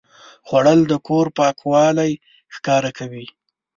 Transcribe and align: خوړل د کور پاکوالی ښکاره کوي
خوړل 0.47 0.79
د 0.87 0.93
کور 1.07 1.25
پاکوالی 1.37 2.11
ښکاره 2.55 2.91
کوي 2.97 3.25